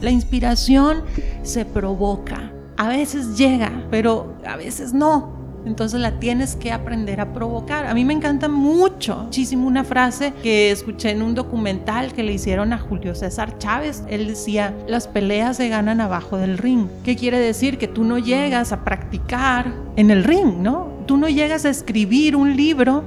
[0.00, 1.02] La inspiración
[1.42, 2.52] se provoca.
[2.76, 5.40] A veces llega, pero a veces no.
[5.66, 7.86] Entonces la tienes que aprender a provocar.
[7.86, 12.32] A mí me encanta mucho, muchísimo una frase que escuché en un documental que le
[12.32, 14.02] hicieron a Julio César Chávez.
[14.08, 16.86] Él decía, las peleas se ganan abajo del ring.
[17.04, 17.76] ¿Qué quiere decir?
[17.76, 20.88] Que tú no llegas a practicar en el ring, ¿no?
[21.06, 23.04] Tú no llegas a escribir un libro,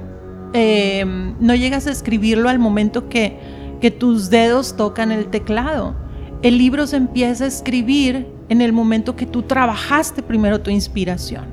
[0.52, 3.36] em, no llegas a escribirlo al momento que,
[3.80, 6.03] que tus dedos tocan el teclado.
[6.44, 11.46] El libro se empieza a escribir en el momento que tú trabajaste primero tu inspiración.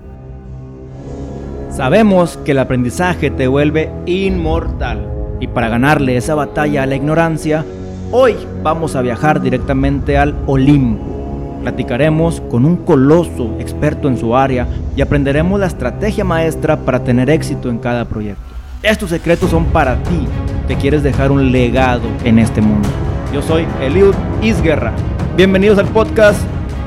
[1.70, 5.08] Sabemos que el aprendizaje te vuelve inmortal
[5.40, 7.64] y para ganarle esa batalla a la ignorancia,
[8.12, 11.62] hoy vamos a viajar directamente al Olimpo.
[11.62, 17.30] Platicaremos con un coloso experto en su área y aprenderemos la estrategia maestra para tener
[17.30, 18.44] éxito en cada proyecto.
[18.84, 20.28] Estos secretos son para ti
[20.68, 22.90] que quieres dejar un legado en este mundo.
[23.32, 24.92] Yo soy Eliud Isguerra.
[25.38, 26.42] Bienvenidos al podcast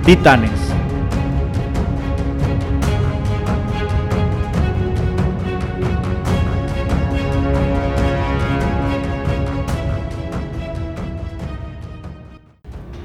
[0.04, 0.50] Titanes.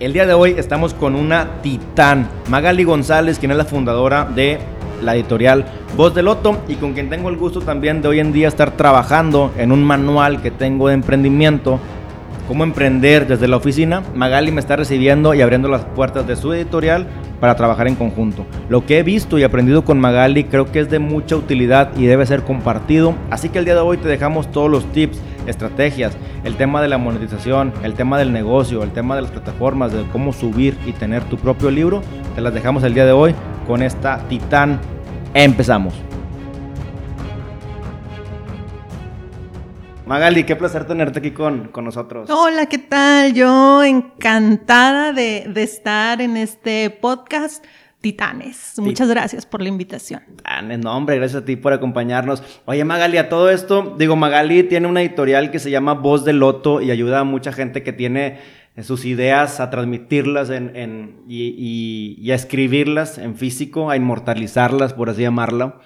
[0.02, 4.60] El día de hoy estamos con una titán, Magali González, quien es la fundadora de
[5.02, 8.34] la editorial Voz del Loto y con quien tengo el gusto también de hoy en
[8.34, 11.80] día estar trabajando en un manual que tengo de emprendimiento,
[12.50, 14.02] cómo emprender desde la oficina.
[14.16, 17.06] Magali me está recibiendo y abriendo las puertas de su editorial
[17.40, 18.44] para trabajar en conjunto.
[18.70, 22.08] Lo que he visto y aprendido con Magali creo que es de mucha utilidad y
[22.08, 23.14] debe ser compartido.
[23.30, 26.88] Así que el día de hoy te dejamos todos los tips estrategias, el tema de
[26.88, 30.94] la monetización, el tema del negocio, el tema de las plataformas, de cómo subir y
[30.94, 32.02] tener tu propio libro,
[32.34, 33.36] te las dejamos el día de hoy
[33.68, 34.80] con esta titán.
[35.36, 36.09] Empezamos.
[40.10, 42.32] Magali, qué placer tenerte aquí con, con, nosotros.
[42.32, 43.32] Hola, ¿qué tal?
[43.36, 47.64] Yo encantada de, de estar en este podcast.
[48.02, 48.74] Titanes.
[48.78, 50.24] Muchas gracias por la invitación.
[50.36, 52.42] Titanes, no, hombre, gracias a ti por acompañarnos.
[52.66, 56.40] Oye, Magali, a todo esto, digo, Magali tiene una editorial que se llama Voz del
[56.40, 58.40] Loto y ayuda a mucha gente que tiene
[58.82, 65.80] sus ideas a transmitirlas en, y, a escribirlas en físico, a inmortalizarlas, por así llamarlo.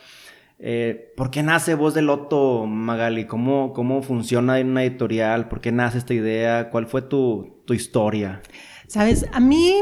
[0.66, 3.26] Eh, ¿Por qué nace Voz del Loto, Magali?
[3.28, 5.50] ¿Cómo, ¿Cómo funciona en una editorial?
[5.50, 6.70] ¿Por qué nace esta idea?
[6.70, 8.42] ¿Cuál fue tu, tu historia?
[8.88, 9.76] Sabes, a mí,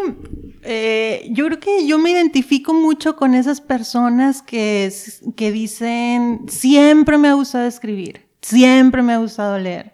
[0.63, 4.91] eh, yo creo que yo me identifico mucho con esas personas que,
[5.35, 9.93] que dicen, siempre me ha gustado escribir, siempre me ha gustado leer.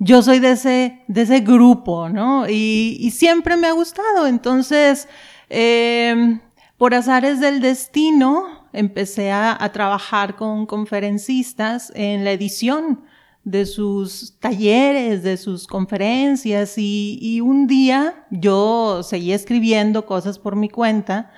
[0.00, 2.48] Yo soy de ese, de ese grupo, ¿no?
[2.48, 4.26] Y, siempre me ha gustado.
[4.26, 5.06] Entonces,
[5.48, 6.40] em,
[6.76, 13.00] por azares del destino, empecé a, a trabajar con conferencistas en la edición
[13.44, 20.70] de sus talleres, de sus conferencias y, un día yo seguía escribiendo cosas por mi
[20.70, 21.30] cuenta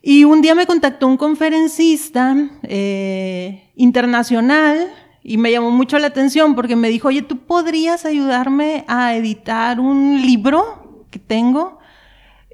[0.00, 4.88] y un día me contactó un conferencista eh, internacional
[5.22, 9.80] y me llamó mucho la atención porque me dijo, oye, ¿tú podrías ayudarme a editar
[9.80, 11.77] un libro que tengo?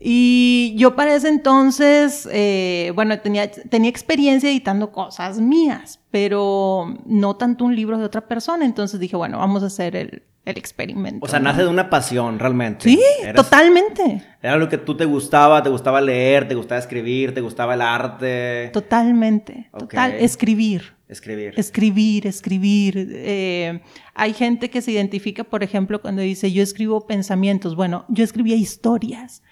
[0.07, 7.37] Y yo para ese entonces, eh, bueno, tenía, tenía experiencia editando cosas mías, pero no
[7.37, 8.67] tanto un libro de otra persona.
[8.67, 11.25] Entonces dije, bueno, vamos a hacer el, el experimento.
[11.25, 12.85] O sea, nace de una pasión realmente.
[12.85, 13.01] Sí,
[13.35, 14.23] totalmente.
[14.43, 17.81] Era lo que tú te gustaba, te gustaba leer, te gustaba escribir, te gustaba el
[17.81, 18.69] arte.
[18.75, 20.93] Totalmente, total, escribir.
[21.07, 21.55] Escribir.
[21.57, 23.09] Escribir, escribir.
[23.13, 23.81] Eh,
[24.15, 27.77] hay gente que se identifica, por ejemplo, cuando dice yo escribo pensamientos.
[27.77, 29.43] Bueno, yo escribía historias.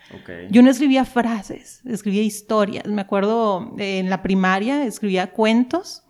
[0.51, 2.87] Yo no escribía frases, escribía historias.
[2.87, 6.05] Me acuerdo eh, en la primaria escribía cuentos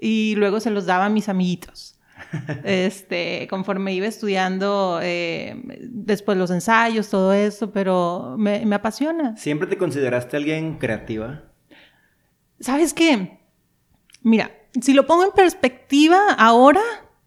[0.00, 1.98] y luego se los daba a mis amiguitos.
[2.64, 9.36] este, conforme iba estudiando, eh, después los ensayos, todo eso, pero me, me apasiona.
[9.36, 11.44] ¿Siempre te consideraste alguien creativa?
[12.60, 13.40] ¿Sabes qué?
[14.22, 14.50] Mira,
[14.80, 16.82] si lo pongo en perspectiva, ahora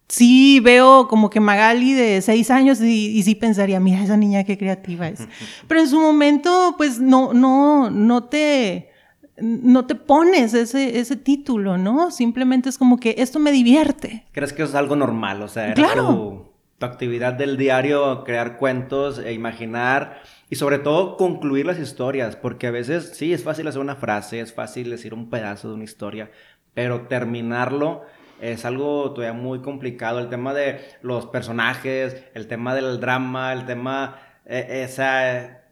[0.08, 4.58] sí veo como que Magali de seis años y, sí pensaría, mira, esa niña qué
[4.58, 5.26] creativa es.
[5.68, 8.90] Pero en su momento, pues no, no, no te,
[9.38, 12.10] no te pones ese, ese título, ¿no?
[12.10, 14.24] Simplemente es como que esto me divierte.
[14.32, 15.42] ¿Crees que es algo normal?
[15.42, 16.44] O sea, era tu,
[16.78, 22.66] tu actividad del diario, crear cuentos e imaginar y sobre todo concluir las historias, porque
[22.66, 25.84] a veces sí, es fácil hacer una frase, es fácil decir un pedazo de una
[25.84, 26.30] historia,
[26.74, 28.02] pero terminarlo
[28.52, 30.18] es algo todavía muy complicado.
[30.18, 35.62] El tema de los personajes, el tema del drama, el tema, eh, esa,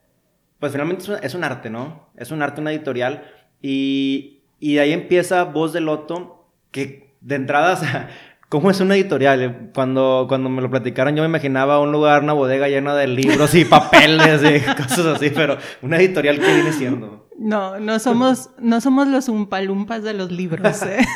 [0.58, 2.08] pues finalmente es un, arte, ¿no?
[2.16, 3.24] Es un arte, una editorial.
[3.60, 8.08] Y, y de ahí empieza Voz de Loto, que de entrada,
[8.52, 9.70] ¿Cómo es una editorial?
[9.74, 13.54] Cuando, cuando me lo platicaron, yo me imaginaba un lugar, una bodega llena de libros
[13.54, 17.30] y papeles y cosas así, pero una editorial, ¿qué viene siendo?
[17.38, 20.82] No, no somos, no somos los umpalumpas de los libros.
[20.82, 20.98] ¿eh?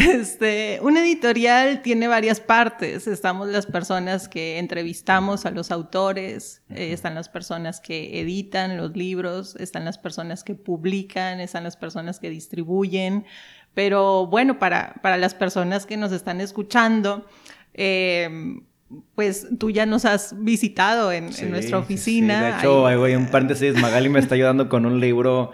[0.00, 3.06] este, una editorial tiene varias partes.
[3.06, 8.96] Estamos las personas que entrevistamos a los autores, eh, están las personas que editan los
[8.96, 13.24] libros, están las personas que publican, están las personas que distribuyen.
[13.74, 17.26] Pero bueno, para, para las personas que nos están escuchando,
[17.74, 18.28] eh,
[19.14, 22.38] pues tú ya nos has visitado en, nuestra oficina.
[22.38, 25.52] Sí, De hecho, hay un paréntesis, Magali me está ayudando con un libro.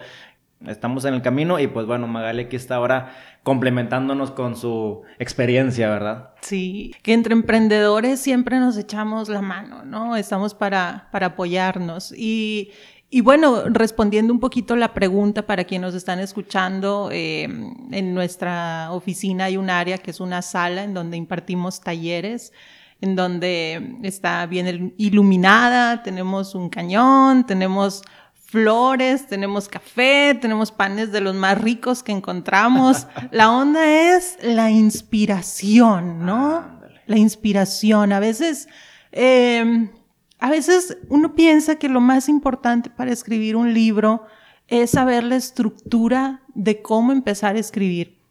[0.65, 3.13] Estamos en el camino y pues bueno, Magali aquí está ahora
[3.43, 6.31] complementándonos con su experiencia, ¿verdad?
[6.41, 10.17] Sí, que entre emprendedores siempre nos echamos la mano, ¿no?
[10.17, 12.13] Estamos para, para apoyarnos.
[12.17, 12.71] Y,
[13.11, 18.89] y bueno, respondiendo un poquito la pregunta para quienes nos están escuchando, eh, en nuestra
[18.93, 22.53] oficina hay un área que es una sala en donde impartimos talleres,
[23.01, 28.03] en donde está bien iluminada, tenemos un cañón, tenemos
[28.47, 33.07] flores, tenemos café, tenemos panes de los más ricos que encontramos.
[33.31, 33.85] La onda
[34.17, 36.81] es la inspiración, ¿no?
[37.07, 38.13] La inspiración.
[38.13, 38.69] A veces...
[39.13, 39.91] Eh,
[40.39, 44.27] a veces uno piensa que lo más importante para escribir un libro
[44.69, 48.23] es saber la estructura de cómo empezar a escribir.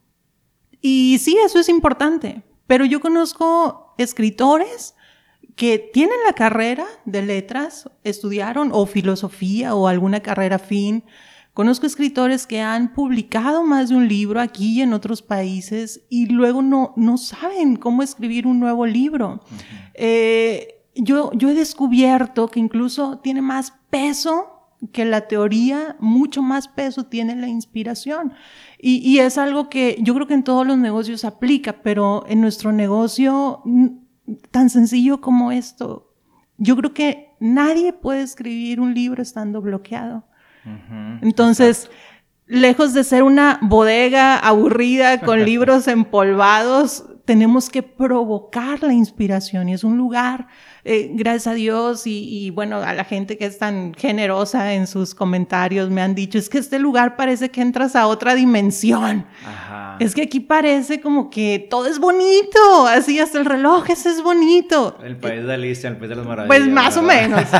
[0.80, 4.94] Y sí, eso es importante, pero yo conozco escritores
[5.56, 11.02] que tienen la carrera de letras, estudiaron o filosofía o alguna carrera fin.
[11.54, 16.26] Conozco escritores que han publicado más de un libro aquí y en otros países y
[16.26, 19.40] luego no, no saben cómo escribir un nuevo libro
[20.96, 24.52] yo, he descubierto que incluso tiene más peso
[24.92, 28.32] que la teoría, mucho más peso tiene la inspiración.
[28.78, 32.72] Y, es algo que yo creo que en todos los negocios aplica, pero en nuestro
[32.72, 33.62] negocio
[34.50, 36.12] tan sencillo como esto,
[36.58, 40.24] yo creo que nadie puede escribir un libro estando bloqueado.
[41.22, 41.88] Entonces,
[42.46, 49.74] lejos de ser una bodega aburrida con libros empolvados, tenemos que provocar la inspiración y
[49.74, 50.48] es un lugar,
[50.88, 55.16] eh, gracias a Dios y, bueno, a la gente que es tan generosa en sus
[55.16, 59.26] comentarios me han dicho, es que este lugar parece que entras a otra dimensión.
[59.98, 64.22] Es que aquí parece como que todo es bonito, así hasta el reloj ese es
[64.22, 64.96] bonito.
[65.02, 66.56] El país de Alicia, el país de las maravillas.
[66.56, 67.42] Pues más o menos.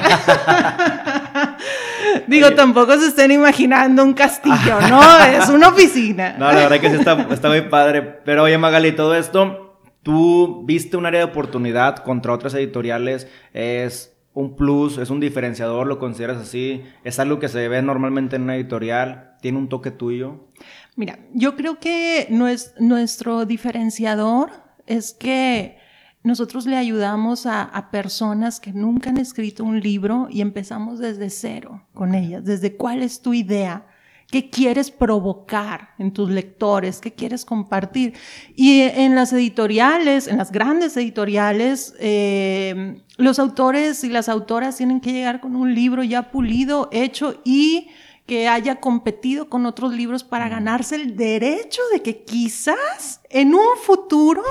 [2.29, 5.19] Digo, tampoco se estén imaginando un castillo, ¿no?
[5.25, 6.37] es una oficina.
[6.39, 8.03] No, la verdad que sí está, está muy padre.
[8.03, 9.66] Pero oye, Magali, todo esto,
[10.07, 15.89] tú viste un área de oportunidad contra otras editoriales, es un plus, es un diferenciador,
[15.89, 19.91] lo consideras así, es algo que se ve normalmente en una editorial, tiene un toque
[19.91, 20.47] tuyo.
[20.95, 24.51] Mira, yo creo que nuestro diferenciador
[24.87, 25.77] es que
[26.23, 31.85] nosotros le ayudamos a, personas que nunca han escrito un libro y empezamos desde cero
[31.95, 33.89] con ellas, desde cuál es tu idea,
[34.31, 38.15] qué quieres provocar en tus lectores, qué quieres compartir.
[38.55, 45.01] Y en las editoriales, en las grandes editoriales, eh, los autores y las autoras tienen
[45.01, 47.89] que llegar con un libro ya pulido, hecho y
[48.27, 53.77] que haya competido con otros libros para ganarse el derecho de que quizás en un
[53.81, 54.43] futuro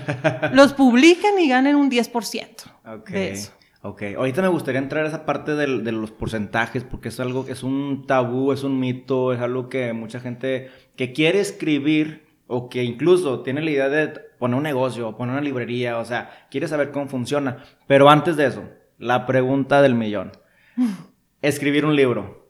[0.52, 3.52] los publiquen y ganen un 10% de eso.
[3.86, 7.52] Ok, ahorita me gustaría entrar a esa parte de, los porcentajes porque es algo que
[7.52, 12.70] es un tabú, es un mito, es algo que mucha gente que quiere escribir o
[12.70, 16.66] que incluso tiene la idea de poner un negocio, poner una librería, o sea, quiere
[16.66, 17.62] saber cómo funciona.
[17.86, 18.64] Pero antes de eso,
[18.96, 20.32] la pregunta del millón.
[21.42, 22.48] Escribir un libro,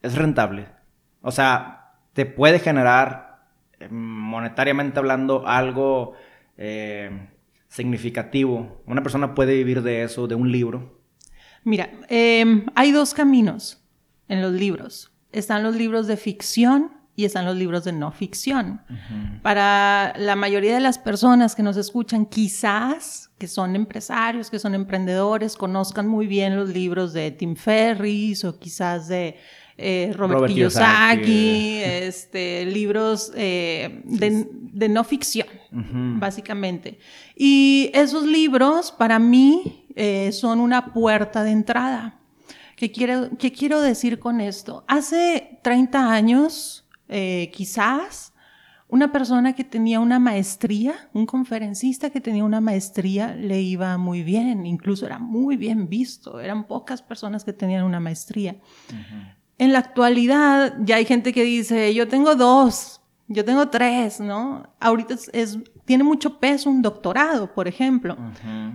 [0.00, 0.68] es rentable.
[1.20, 3.40] O sea, te puede generar,
[3.78, 6.14] eh, monetariamente hablando, algo
[6.56, 7.10] eh,
[7.68, 8.82] significativo.
[8.86, 11.00] Una persona puede vivir de eso, de un libro.
[11.64, 13.82] Mira, em, hay dos caminos
[14.28, 15.12] en los libros.
[15.32, 18.80] Están los libros de ficción y están los libros de no ficción.
[19.42, 24.74] Para la mayoría de las personas que nos escuchan, quizás que son empresarios, que son
[24.76, 29.36] emprendedores, conozcan muy bien los libros de Tim Ferriss o quizás de
[29.76, 36.98] eh, Robert, Kiyosaki, este, libros eh, de, no ficción, básicamente.
[37.36, 42.18] Y esos libros para mí eh, son una puerta de entrada.
[42.76, 44.84] ¿Qué quiero, ¿Qué quiero decir con esto?
[44.86, 48.32] Hace 30 años eh, quizás
[48.88, 54.22] una persona que tenía una maestría, un conferencista que tenía una maestría, le iba muy
[54.22, 58.56] bien, incluso era muy bien visto, eran pocas personas que tenían una maestría.
[59.58, 64.64] En la actualidad ya hay gente que dice, yo tengo dos, yo tengo tres, ¿no?
[64.80, 68.16] Ahorita es, tiene mucho peso un doctorado, por ejemplo.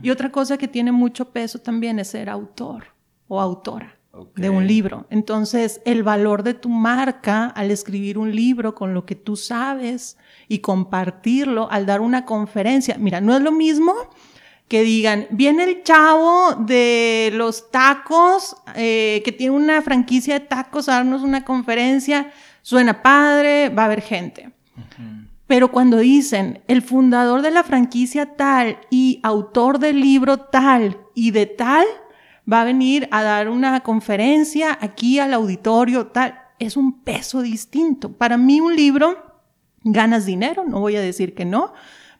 [0.01, 2.85] Y otra cosa que tiene mucho peso también es ser autor
[3.27, 3.97] o autora
[4.35, 5.07] de un libro.
[5.09, 10.17] Entonces, el valor de tu marca al escribir un libro con lo que tú sabes
[10.47, 12.95] y compartirlo, al dar una conferencia.
[12.99, 13.93] Mira, no es lo mismo
[14.67, 20.89] que digan, viene el chavo de los tacos, eh, que tiene una franquicia de tacos
[20.89, 22.31] a darnos una conferencia,
[22.63, 24.51] suena padre, va a haber gente.
[25.45, 31.29] Pero cuando dicen el fundador de la franquicia tal y autor del libro tal y
[31.29, 31.85] de tal,
[32.51, 38.13] va a venir a dar una conferencia aquí al auditorio tal, es un peso distinto.
[38.13, 39.41] Para mí un libro,
[39.83, 41.73] ganas dinero, no voy a decir que no,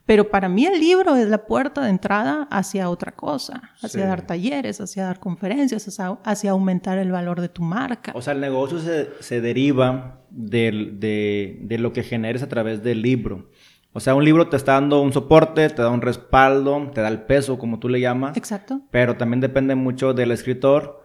[0.05, 4.25] pero para mí el libro es la puerta de entrada hacia otra cosa, hacia dar
[4.27, 5.87] talleres, hacia dar conferencias,
[6.23, 8.11] hacia, aumentar el valor de tu marca.
[8.13, 13.49] O sea, el negocio se, deriva de, de, lo que generes a través del libro.
[13.93, 17.07] O sea, un libro te está dando un soporte, te da un respaldo, te da
[17.07, 18.35] el peso, como tú le llamas.
[18.35, 18.81] Exacto.
[18.91, 21.02] Pero también depende mucho del escritor,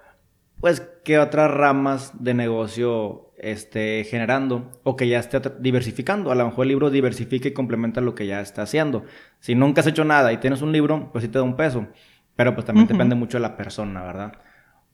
[0.60, 6.30] pues, qué otras ramas de negocio esté generando o que ya esté diversificando.
[6.32, 9.04] A lo mejor el libro diversifica y complementa lo que ya está haciendo.
[9.40, 11.86] Si nunca has hecho nada y tienes un libro, pues sí te da un peso.
[12.36, 14.32] Pero pues también depende mucho de la persona, ¿verdad?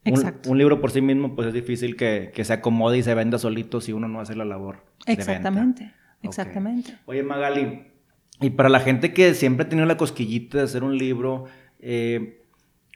[0.04, 0.50] Exacto.
[0.50, 3.80] Un, libro por sí mismo, pues es difícil que, se acomode y se venda solito
[3.80, 4.84] si uno no hace la labor.
[5.06, 5.92] Exactamente,
[6.22, 6.98] exactamente.
[7.06, 7.86] Oye, Magali,
[8.40, 11.44] y para la gente que siempre ha tenido la cosquillita de hacer un libro,
[11.80, 12.43] eh,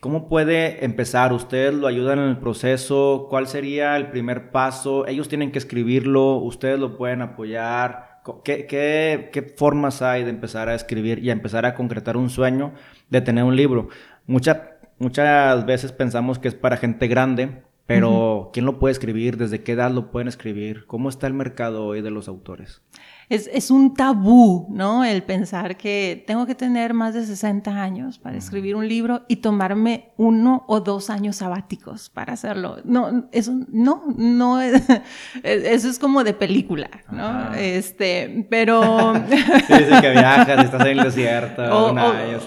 [0.00, 1.32] ¿Cómo puede empezar?
[1.32, 3.26] ¿Ustedes lo ayudan en el proceso?
[3.28, 5.08] ¿Cuál sería el primer paso?
[5.08, 6.36] ¿Ellos tienen que escribirlo?
[6.36, 8.20] ¿Ustedes lo pueden apoyar?
[8.44, 12.74] ¿Qué, qué, formas hay de empezar a escribir y a empezar a concretar un sueño
[13.10, 13.88] de tener un libro?
[14.26, 19.36] muchas veces pensamos que es para gente grande, pero ¿quién lo puede escribir?
[19.36, 20.86] ¿Desde qué edad lo pueden escribir?
[20.86, 22.82] ¿Cómo está el mercado hoy de los autores?
[23.30, 25.04] Es, un tabú, ¿no?
[25.04, 29.36] El pensar que tengo que tener más de 60 años para escribir un libro y
[29.36, 32.78] tomarme uno o dos años sabáticos para hacerlo.
[32.84, 34.60] No, eso no, no,
[35.42, 37.52] eso es como de película, ¿no?
[37.54, 39.12] Este, pero...
[39.28, 42.38] Dice que viajas, estás en el desierto, un año.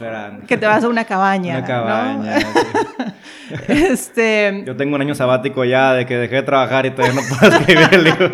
[0.48, 1.60] Que te vas a una cabaña.
[1.60, 2.40] Una cabaña.
[3.68, 4.64] este...
[4.66, 7.56] Yo tengo un año sabático ya de que dejé de trabajar y todavía no puedo
[7.56, 8.32] escribir el libro.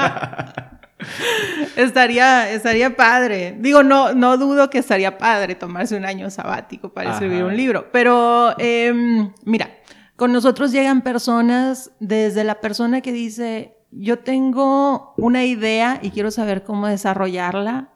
[1.76, 3.56] Estaría, estaría padre.
[3.60, 7.92] Digo, no, no dudo que estaría padre tomarse un año sabático para escribir un libro.
[7.92, 9.70] Pero, em, mira,
[10.16, 16.32] con nosotros llegan personas, desde la persona que dice, yo tengo una idea y quiero
[16.32, 17.90] saber cómo desarrollarla,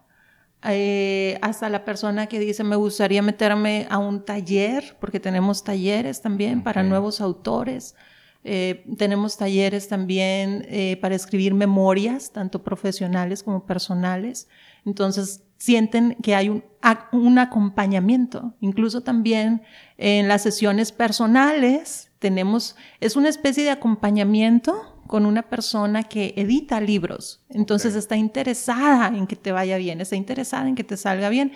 [0.64, 6.22] eh, hasta la persona que dice, me gustaría meterme a un taller, porque tenemos talleres
[6.22, 7.96] también para nuevos autores.
[8.44, 14.48] Eh, tenemos talleres también eh, para escribir memorias, tanto profesionales como personales.
[14.86, 16.64] Entonces, sienten que hay un,
[17.12, 18.56] un acompañamiento.
[18.62, 19.62] Incluso también
[19.98, 26.80] en las sesiones personales tenemos, es una especie de acompañamiento con una persona que edita
[26.82, 27.44] libros.
[27.50, 31.52] Entonces está interesada en que te vaya bien, está interesada en que te salga bien.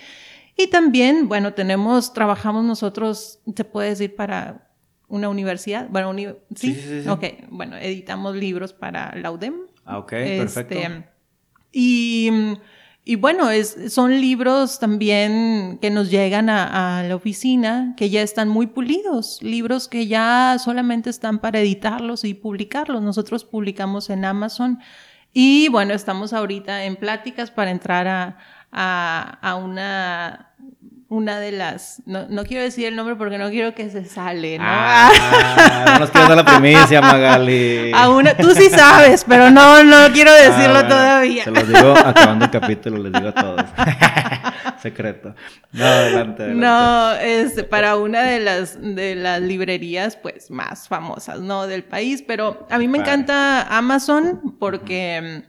[0.58, 4.65] Y también, bueno, tenemos, trabajamos nosotros, te puedes ir para
[5.08, 5.88] una universidad.
[5.90, 6.14] Bueno,
[6.56, 6.74] ¿sí?
[6.74, 9.56] Sí, sí, Ok, bueno, editamos libros para la UDEM.
[9.86, 10.76] Ah, ok, perfecto.
[10.76, 11.10] Este,
[11.72, 12.30] y,
[13.04, 18.50] y, bueno, es, son libros también que nos llegan a, la oficina, que ya están
[18.50, 23.02] muy pulidos, libros que ya solamente están para editarlos y publicarlos.
[23.02, 24.80] Nosotros publicamos en Amazon
[25.34, 28.38] y bueno, estamos ahorita en pláticas para entrar a,
[28.72, 30.56] a, a una
[31.08, 34.58] una de las, no, no, quiero decir el nombre porque no quiero que se sale,
[34.58, 34.66] ¿no?
[34.68, 37.92] Ah, no nos quiero dar la primicia, Magali.
[37.96, 41.44] A una, tú sí sabes, pero no, no quiero decirlo ah, todavía.
[41.44, 43.62] Se los digo acabando el capítulo, les digo a todos.
[44.82, 45.36] Secreto.
[45.72, 46.66] No, adelante, adelante.
[46.66, 51.68] No, es para una de las, de las librerías, pues, más famosas, ¿no?
[51.68, 55.44] Del país, pero a mí me encanta Amazon porque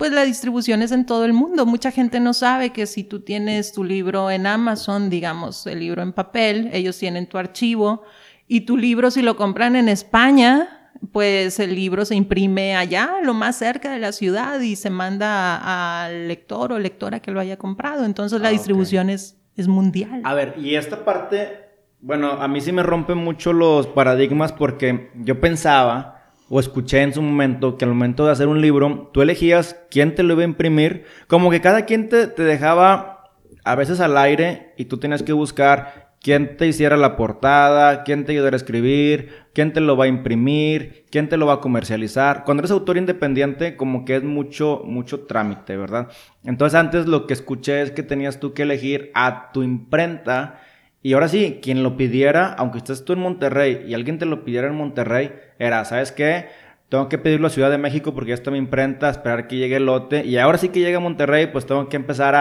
[0.00, 1.66] pues la distribución es en todo el mundo.
[1.66, 6.00] Mucha gente no sabe que si tú tienes tu libro en Amazon, digamos, el libro
[6.00, 8.02] en papel, ellos tienen tu archivo
[8.48, 13.34] y tu libro si lo compran en España, pues el libro se imprime allá, lo
[13.34, 17.58] más cerca de la ciudad y se manda al lector o lectora que lo haya
[17.58, 18.06] comprado.
[18.06, 20.22] Entonces la ah, distribución es, es mundial.
[20.24, 21.58] A ver, y esta parte,
[22.00, 26.19] bueno, a mí sí me rompe mucho los paradigmas porque yo pensaba
[26.50, 30.14] o escuché en su momento que al momento de hacer un libro, tú elegías quién
[30.14, 33.30] te lo iba a imprimir, como que cada quien te, te dejaba
[33.64, 38.24] a veces al aire y tú tenías que buscar quién te hiciera la portada, quién
[38.24, 41.60] te ayudara a escribir, quién te lo va a imprimir, quién te lo va a
[41.60, 42.44] comercializar.
[42.44, 46.08] Cuando eres autor independiente, como que es mucho, mucho trámite, ¿verdad?
[46.44, 50.60] Entonces antes lo que escuché es que tenías tú que elegir a tu imprenta.
[51.02, 54.44] Y ahora sí, quien lo pidiera, aunque estés tú en Monterrey y alguien te lo
[54.44, 56.48] pidiera en Monterrey, era, ¿sabes qué?
[56.90, 59.76] tengo que pedirlo a Ciudad de México porque ya está mi imprenta, esperar que llegue
[59.76, 60.26] el lote.
[60.26, 62.34] Y ahora sí que llegue a Monterrey, pues tengo que empezar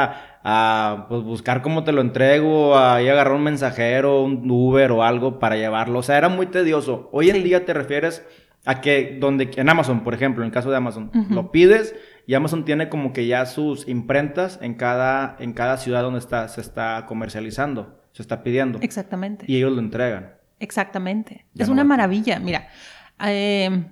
[0.44, 5.38] a, pues, buscar cómo te lo entrego, a, agarrar un mensajero, un Uber o algo
[5.38, 6.00] para llevarlo.
[6.00, 7.10] O sea, era muy tedioso.
[7.14, 8.26] Hoy en día te refieres
[8.66, 12.34] a que donde en Amazon, por ejemplo, en el caso de Amazon, lo pides y
[12.34, 16.60] Amazon tiene como que ya sus imprentas en cada, en cada ciudad donde está, se
[16.60, 18.80] está comercializando, se está pidiendo.
[18.82, 19.46] Exactamente.
[19.48, 20.34] Y ellos lo entregan.
[20.60, 21.46] Exactamente.
[21.58, 22.38] es una maravilla.
[22.38, 22.68] Mira,
[23.26, 23.86] eh,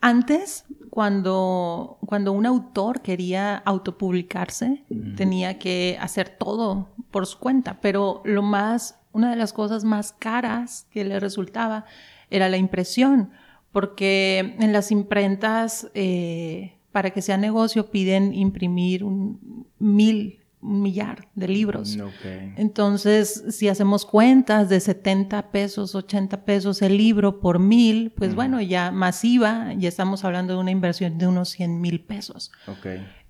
[0.00, 4.84] antes, cuando, cuando un autor quería autopublicarse,
[5.16, 10.14] tenía que hacer todo por su cuenta, pero lo más, una de las cosas más
[10.14, 11.84] caras que le resultaba
[12.30, 13.32] era la impresión,
[13.70, 21.48] porque en las imprentas, eh, para que sea negocio, piden imprimir un mil millar de
[21.48, 21.96] libros.
[21.96, 28.34] Mm, Entonces, si hacemos cuentas de 70 pesos, 80 pesos el libro por mil, pues
[28.34, 32.50] bueno, ya masiva, ya estamos hablando de una inversión de unos 100 mil pesos.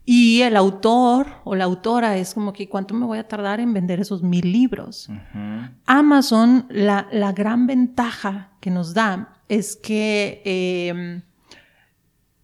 [0.06, 3.72] Y el autor o la autora es como que cuánto me voy a tardar en
[3.72, 5.08] vender esos mil libros.
[5.86, 11.22] Amazon, la, la, gran ventaja que nos da es que em,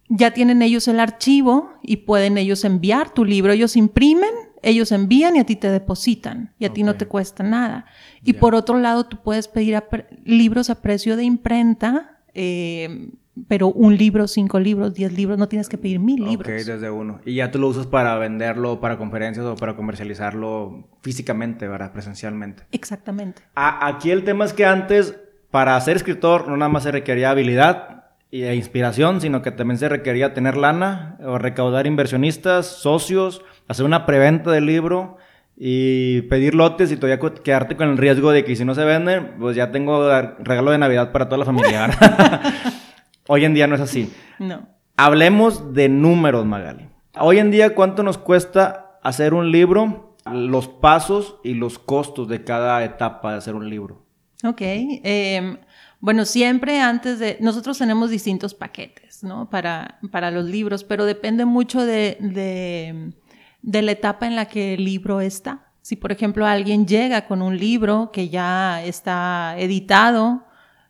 [0.09, 3.53] ya tienen ellos el archivo y pueden ellos enviar tu libro.
[3.53, 4.31] Ellos imprimen
[4.63, 7.87] ellos envían y a ti te depositan y a ti no te cuesta nada.
[8.23, 9.83] Y por otro lado, tú puedes pedir
[10.25, 13.11] libros a precio de imprenta, eh,
[13.49, 16.49] pero un libro, cinco libros, diez libros, no tienes que pedir mil libros.
[16.49, 17.21] Ok, desde uno.
[17.25, 21.93] Y ya tú lo usas para venderlo, para conferencias o para comercializarlo físicamente, ¿verdad?
[21.93, 22.65] Presencialmente.
[22.73, 23.43] Exactamente.
[23.55, 25.17] aquí el tema es que antes,
[25.51, 28.01] para ser escritor, no nada más se requería habilidad,
[28.33, 34.05] e inspiración, sino que también se requería tener lana o recaudar inversionistas, socios, hacer una
[34.05, 35.17] preventa del libro
[35.57, 39.37] y pedir lotes y todavía quedarte con el riesgo de que si no se venden,
[39.39, 40.09] pues ya tengo
[40.41, 41.89] regalo de Navidad para toda la familia.
[43.29, 44.13] Hoy en día no es así.
[44.41, 44.67] No.
[44.97, 46.89] Hablemos de números, Magali.
[47.17, 50.17] Hoy en día, ¿cuánto nos cuesta hacer un libro?
[50.33, 54.05] Los pasos y los costos de cada etapa de hacer un libro.
[54.43, 54.63] Ok.
[54.63, 55.59] Em,
[56.01, 57.37] bueno, siempre antes de...
[57.41, 59.49] Nosotros tenemos distintos paquetes, ¿no?
[59.49, 63.13] Para, para los libros, pero depende mucho de de
[63.63, 65.67] la etapa en la que el libro está.
[65.83, 70.45] Si, por ejemplo, alguien llega con un libro que ya está editado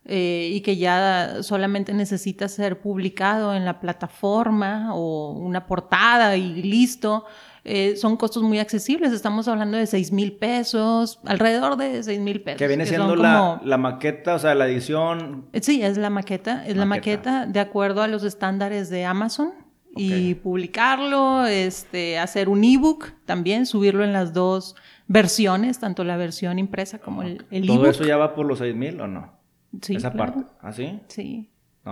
[0.05, 6.61] eh, y que ya solamente necesita ser publicado en la plataforma o una portada y
[6.61, 7.25] listo,
[7.63, 9.13] eh, son costos muy accesibles.
[9.13, 12.57] Estamos hablando de 6 mil pesos, alrededor de 6 mil pesos.
[12.57, 15.45] Que viene siendo la, la, maqueta, o sea, la edición.
[15.61, 16.65] Sí, es la maqueta.
[16.65, 19.60] Es la maqueta de acuerdo a los estándares de Amazon
[19.95, 24.75] y publicarlo, este, hacer un ebook también, subirlo en las dos
[25.07, 27.67] versiones, tanto la versión impresa como el, ebook.
[27.67, 29.33] ¿Todo eso ya va por los 6000 o no?
[29.81, 29.95] Sí.
[29.95, 30.41] Esa parte.
[30.61, 30.99] ¿Ah, sí?
[31.07, 31.49] Sí.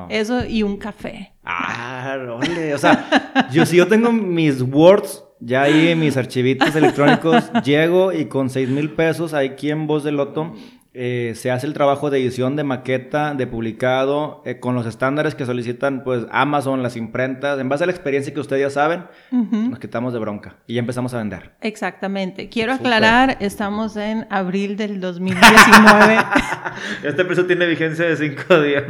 [0.10, 1.34] Eso y un café.
[1.44, 2.76] Ah, ole.
[2.76, 8.26] O sea, yo si yo tengo mis Words ya ahí, mis archivitos electrónicos, llego y
[8.26, 10.54] con 6 mil pesos aquí en Voz de Loto
[11.02, 15.34] eh, se hace el trabajo de edición, de maqueta, de publicado, eh, con los estándares
[15.34, 17.58] que solicitan pues Amazon, las imprentas.
[17.58, 20.82] En base a la experiencia que ustedes ya saben, nos quitamos de bronca y ya
[20.82, 21.52] empezamos a vender.
[21.62, 22.50] Exactamente.
[22.50, 26.18] Quiero aclarar, estamos en abril del 2019.
[27.06, 28.84] este precio tiene vigencia de cinco días.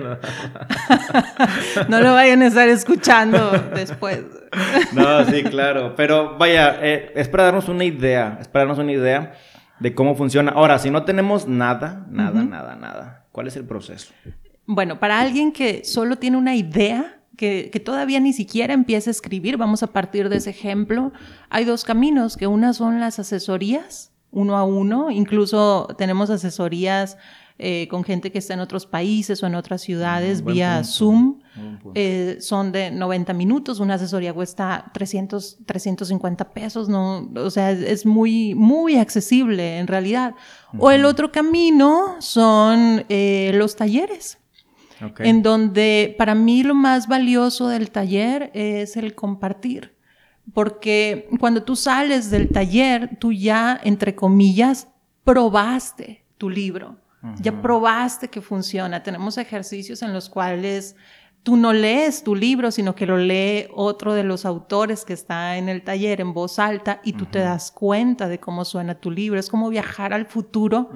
[1.90, 4.24] No, lo vayan a estar escuchando después.
[4.94, 5.94] no, sí, claro.
[5.96, 9.34] Pero vaya, eh, es para darnos una idea, es para darnos una idea
[9.80, 10.52] de cómo funciona.
[10.52, 14.14] Ahora, si no tenemos nada, nada, nada, nada, ¿cuál es el proceso?
[14.66, 19.56] Bueno, para alguien que solo tiene una idea, que, todavía ni siquiera empieza a escribir,
[19.56, 21.14] vamos a partir de ese ejemplo,
[21.50, 27.18] hay dos caminos, que una son las asesorías, uno a uno, incluso tenemos asesorías
[27.62, 31.42] eh, con gente que está en otros países o en otras ciudades vía Zoom.
[31.94, 37.30] Eh, son de 90 minutos, una asesoría cuesta 300, 350 pesos, ¿no?
[37.36, 40.36] o sea, es muy, muy accesible en realidad.
[40.78, 44.38] O el otro camino son eh, los talleres.
[45.18, 49.98] En donde para mí lo más valioso del taller es el compartir.
[50.54, 54.88] Porque cuando tú sales del taller, tú ya, entre comillas,
[55.26, 56.98] probaste tu libro.
[57.42, 59.04] Ya probaste que funciona.
[59.04, 60.96] Tenemos ejercicios en los cuales
[61.44, 65.58] tú no lees tu libro, sino que lo lee otro de los autores que está
[65.58, 69.10] en el taller en voz alta y tú te das cuenta de cómo suena tu
[69.10, 69.40] libro.
[69.40, 70.92] Es como viajar al futuro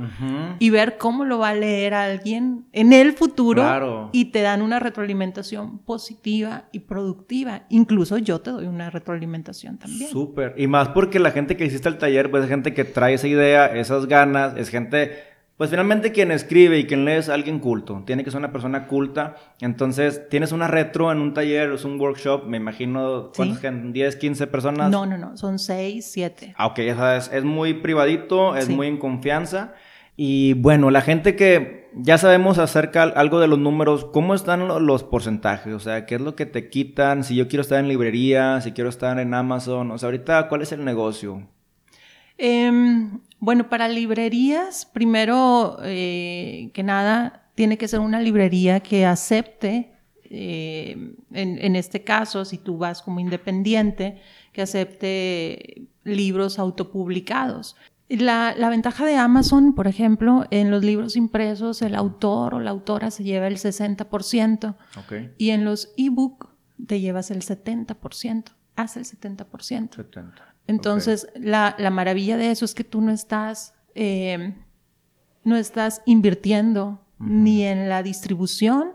[0.59, 4.79] y ver cómo lo va a leer alguien en el futuro y te dan una
[4.79, 7.63] retroalimentación positiva y productiva.
[7.69, 10.09] Incluso yo te doy una retroalimentación también.
[10.09, 10.55] Súper.
[10.57, 13.27] Y más porque la gente que hiciste el taller, pues es gente que trae esa
[13.27, 18.01] idea, esas ganas, es gente pues finalmente quien escribe y quien lee es alguien culto,
[18.05, 19.35] tiene que ser una persona culta.
[19.61, 23.67] Entonces, tienes una retro en un taller, es un workshop, me imagino, ¿cuántas ¿Sí?
[23.91, 24.89] 10, 15 personas?
[24.89, 26.55] No, no, no, son 6, 7.
[26.57, 29.73] Ah, ok, es, es muy privadito, es muy en confianza.
[30.15, 35.03] Y bueno, la gente que ya sabemos acerca algo de los números, ¿cómo están los
[35.03, 35.73] porcentajes?
[35.73, 37.23] O sea, ¿qué es lo que te quitan?
[37.23, 40.63] Si yo quiero estar en librería, si quiero estar en Amazon, o sea, ahorita, ¿cuál
[40.63, 41.47] es el negocio?
[42.37, 43.09] Eh,
[43.43, 49.91] bueno, para librerías, primero eh, que nada, tiene que ser una librería que acepte,
[50.23, 54.21] eh, en, este caso, si tú vas como independiente,
[54.53, 57.75] que acepte libros autopublicados.
[58.07, 62.71] La, la, ventaja de Amazon, por ejemplo, en los libros impresos, el autor o la
[62.71, 64.77] autora se lleva el 60%.
[65.37, 66.47] Y en los ebook
[66.87, 68.53] te llevas el 70%.
[68.77, 69.97] Hace el 70%.
[69.97, 70.52] 70.
[70.67, 74.53] Entonces, la, maravilla de eso es que tú no estás, eh,
[75.43, 78.93] no estás invirtiendo ni en la distribución,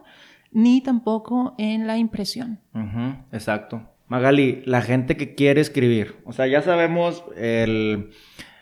[0.51, 2.61] ni tampoco en la impresión.
[3.33, 3.83] Exacto.
[4.07, 7.25] Magali, la gente que quiere escribir, o sea, ya sabemos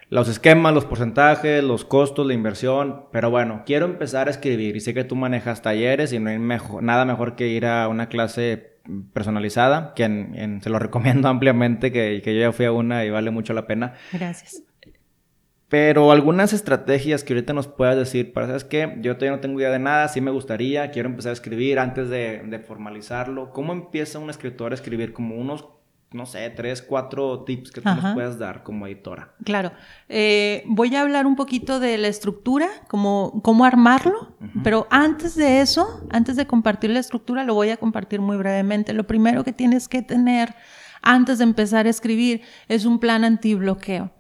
[0.09, 4.81] los esquemas, los porcentajes, los costos, la inversión, pero bueno, quiero empezar a escribir y
[4.81, 8.77] sé que tú manejas talleres y no hay nada mejor que ir a una clase
[9.13, 13.31] personalizada, que se lo recomiendo ampliamente, que, que, yo ya fui a una y vale
[13.31, 13.95] mucho la pena.
[14.13, 14.63] Gracias.
[15.69, 19.59] Pero algunas estrategias que ahorita nos puedas decir, para sabes que yo todavía no tengo
[19.59, 23.51] idea de nada, sí me gustaría, quiero empezar a escribir antes de, de formalizarlo.
[23.51, 25.13] ¿Cómo empieza un escritor a escribir?
[25.13, 25.67] Como unos
[26.13, 29.35] no sé, tres, cuatro tips que tú nos puedas dar como editora.
[29.45, 29.73] Claro.
[30.09, 35.61] Eh, voy a hablar un poquito de la estructura, cómo, cómo armarlo, pero antes de
[35.61, 38.93] eso, antes de compartir la estructura, lo voy a compartir muy brevemente.
[38.93, 40.55] Lo primero que tienes que tener
[41.03, 44.11] antes de empezar a escribir es un plan antibloqueo.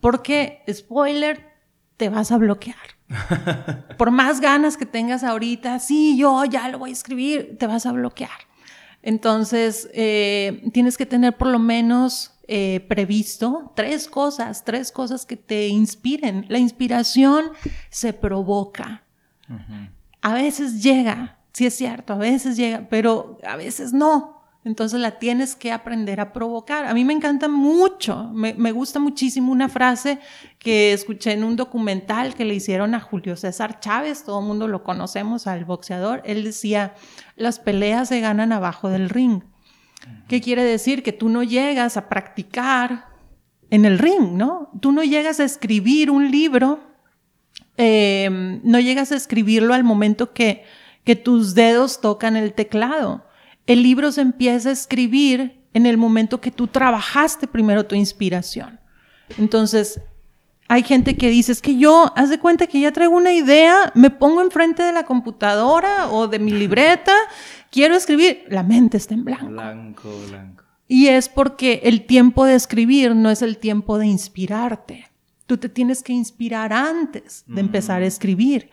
[0.00, 1.54] Porque, spoiler,
[1.96, 2.76] te vas a bloquear.
[3.96, 7.86] Por más ganas que tengas ahorita, sí, yo ya lo voy a escribir, te vas
[7.86, 8.30] a bloquear.
[9.06, 15.36] Entonces, eh, tienes que tener por lo menos eh, previsto tres cosas, tres cosas que
[15.36, 16.46] te inspiren.
[16.48, 17.50] La inspiración
[17.90, 19.04] se provoca.
[20.22, 24.33] A veces llega, sí es cierto, a veces llega, pero a veces no.
[24.64, 26.86] Entonces la tienes que aprender a provocar.
[26.86, 30.18] A mí me encanta mucho, me, gusta muchísimo una frase
[30.58, 34.66] que escuché en un documental que le hicieron a Julio César Chávez, todo el mundo
[34.66, 36.22] lo conocemos, al boxeador.
[36.24, 36.94] Él decía,
[37.36, 39.42] las peleas se ganan abajo del ring.
[40.28, 41.02] ¿Qué quiere decir?
[41.02, 43.08] Que tú no llegas a practicar
[43.68, 44.70] en el ring, ¿no?
[44.80, 46.80] Tú no llegas a escribir un libro,
[47.76, 50.64] eh, no llegas a escribirlo al momento que,
[51.04, 53.26] que tus dedos tocan el teclado
[53.66, 58.78] el libro se empieza a escribir en el momento que tú trabajaste primero tu inspiración.
[59.38, 60.00] Entonces,
[60.68, 63.92] hay gente que dice, es que yo, haz de cuenta que ya traigo una idea,
[63.94, 67.14] me pongo enfrente de la computadora o de mi libreta,
[67.70, 69.46] quiero escribir, la mente está en blanco.
[69.46, 70.64] Blanco, blanco.
[70.86, 75.10] Y es porque el tiempo de escribir no es el tiempo de inspirarte.
[75.46, 78.70] Tú te tienes que inspirar antes de empezar a escribir.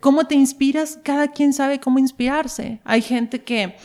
[0.00, 0.98] ¿Cómo te inspiras?
[1.04, 2.80] Cada quien sabe cómo inspirarse.
[2.84, 3.76] Hay gente que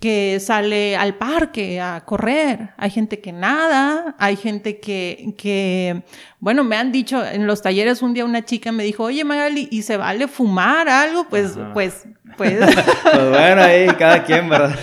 [0.00, 6.02] que sale al parque a correr, hay gente que nada, hay gente que, que,
[6.40, 9.68] bueno, me han dicho en los talleres un día una chica me dijo, oye Magali,
[9.70, 11.26] ¿y se vale fumar algo?
[11.28, 12.58] Pues, pues, pues.
[12.58, 14.76] pues bueno, ahí cada quien, ¿verdad?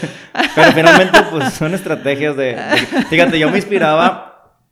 [0.55, 2.57] Pero finalmente, pues son estrategias de,
[3.09, 4.30] fíjate, yo me inspiraba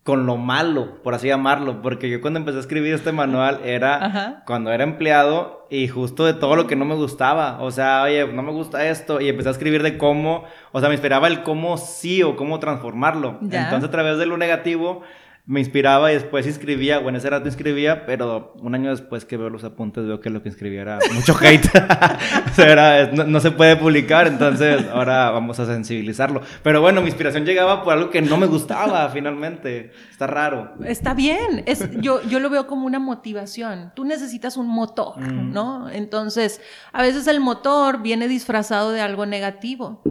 [0.09, 4.41] con lo malo, por así llamarlo, porque yo cuando empecé a escribir este manual era
[4.43, 8.25] cuando era empleado y justo de todo lo que no me gustaba, o sea, oye,
[8.25, 11.43] no me gusta esto y empecé a escribir de cómo, o sea, me inspiraba el
[11.43, 13.37] cómo sí o cómo transformarlo.
[13.39, 15.03] Entonces a través de lo negativo
[15.49, 19.49] me inspiraba y después escribía, bueno, ese rato escribía, pero un año después que veo
[19.49, 21.65] los apuntes veo que lo que escribía era mucho hate.
[22.51, 26.43] o sea, no, se puede publicar, entonces ahora vamos a sensibilizarlo.
[26.61, 29.91] Pero bueno, mi inspiración llegaba por algo que no me gustaba finalmente.
[30.11, 30.75] Está raro.
[30.85, 33.91] Está bien, es, yo, yo lo veo como una motivación.
[33.95, 35.51] Tú necesitas un motor, mm.
[35.51, 35.89] ¿no?
[35.89, 36.61] Entonces,
[36.93, 40.03] a veces el motor viene disfrazado de algo negativo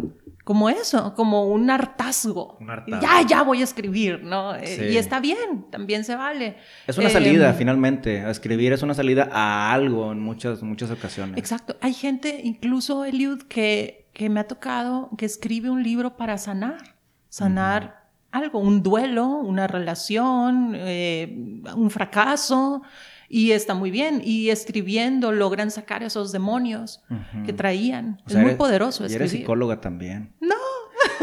[0.48, 2.56] como eso, como un hartazgo.
[2.58, 3.02] Un hartazgo.
[3.02, 4.54] Ya, ya voy a escribir, ¿no?
[4.54, 6.56] Eh, y está bien, también se vale.
[6.86, 8.22] Es una salida, em, finalmente.
[8.22, 11.36] A escribir es una salida a algo en muchas, muchas ocasiones.
[11.36, 11.76] Exacto.
[11.82, 16.96] Hay gente, incluso Eliud, que, que me ha tocado que escribe un libro para sanar,
[17.28, 22.80] sanar algo, un duelo, una relación, eh, un fracaso,
[23.28, 24.22] y está muy bien.
[24.24, 27.02] Y escribiendo logran sacar esos demonios
[27.44, 28.20] que traían.
[28.26, 29.20] es muy poderoso escribir.
[29.20, 30.32] Y eres psicóloga también.
[30.40, 30.54] No.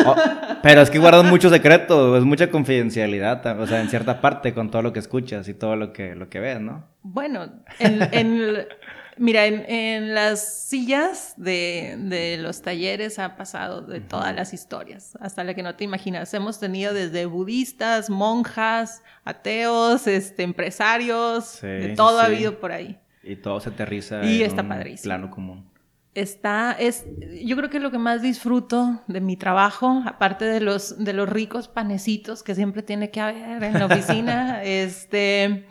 [0.05, 0.15] Oh,
[0.61, 4.69] pero es que guardas mucho secreto, es mucha confidencialidad, o sea, en cierta parte con
[4.69, 6.85] todo lo que escuchas y todo lo que, lo que ves, ¿no?
[7.01, 8.67] Bueno, en,
[9.17, 15.53] Mira, en, las sillas de, los talleres ha pasado de todas las historias, hasta la
[15.53, 16.33] que no te imaginas.
[16.33, 22.99] Hemos tenido desde budistas, monjas, ateos, este, empresarios, de todo ha habido por ahí.
[23.23, 25.69] Y todo se aterriza y en está un plano común.
[26.13, 27.05] Está, es,
[27.43, 31.27] yo creo que lo que más disfruto de mi trabajo, aparte de los, de los
[31.27, 35.65] ricos panecitos que siempre tiene que haber en la oficina, este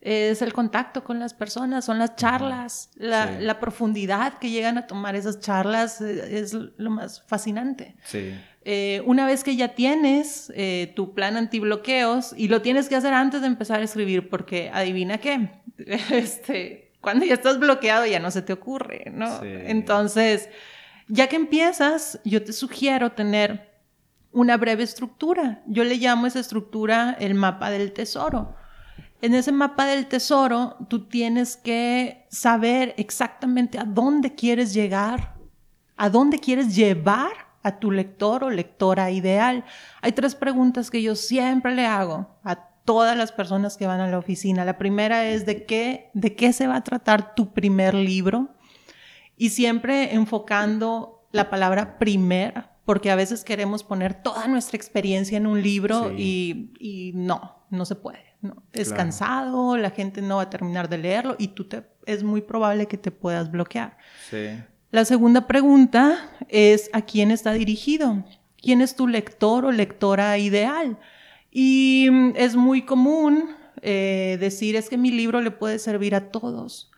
[0.00, 5.16] es el contacto con las personas, son las charlas, la, profundidad que llegan a tomar
[5.16, 7.96] esas charlas eh, es lo más fascinante.
[8.62, 13.14] Eh, una vez que ya tienes eh, tu plan antibloqueos y lo tienes que hacer
[13.14, 15.50] antes de empezar a escribir, porque adivina qué,
[16.12, 19.40] este, cuando ya estás bloqueado ya no se te ocurre, ¿no?
[19.42, 20.48] Entonces,
[21.08, 23.72] ya que empiezas, yo te sugiero tener
[24.30, 25.62] una breve estructura.
[25.66, 28.54] Yo le llamo esa estructura el mapa del tesoro
[29.22, 35.36] en ese mapa del tesoro, tú tienes que saber exactamente a dónde quieres llegar,
[35.96, 37.30] a dónde quieres llevar
[37.62, 39.64] a tu lector o lectora ideal.
[40.02, 44.08] Hay tres preguntas que yo siempre le hago a todas las personas que van a
[44.08, 44.64] la oficina.
[44.64, 48.50] La primera es de qué, de qué se va a tratar tu primer libro
[49.36, 55.46] y siempre enfocando la palabra primer, porque a veces queremos poner toda nuestra experiencia en
[55.46, 58.35] un libro y, y no, no se puede.
[58.40, 58.62] ¿No?
[58.72, 62.40] Es cansado, la gente no va a terminar de leerlo y tú te, es muy
[62.40, 63.96] probable que te puedas bloquear.
[64.90, 68.24] La segunda pregunta es a quién está dirigido.
[68.60, 70.98] ¿Quién es tu lector o lectora ideal?
[71.50, 73.50] Y mm, es muy común
[73.82, 76.90] eh, decir es que mi libro le puede servir a todos.